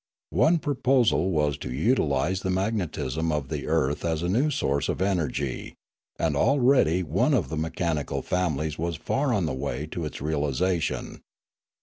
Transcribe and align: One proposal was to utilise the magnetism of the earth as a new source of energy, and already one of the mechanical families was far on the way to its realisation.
One 0.31 0.57
proposal 0.57 1.29
was 1.29 1.59
to 1.59 1.71
utilise 1.71 2.39
the 2.39 2.49
magnetism 2.49 3.31
of 3.31 3.49
the 3.49 3.67
earth 3.67 4.03
as 4.03 4.23
a 4.23 4.29
new 4.29 4.49
source 4.49 4.89
of 4.89 4.99
energy, 4.99 5.75
and 6.17 6.35
already 6.35 7.03
one 7.03 7.35
of 7.35 7.49
the 7.49 7.55
mechanical 7.57 8.23
families 8.23 8.79
was 8.79 8.95
far 8.95 9.31
on 9.31 9.45
the 9.45 9.53
way 9.53 9.85
to 9.91 10.03
its 10.05 10.19
realisation. 10.19 11.21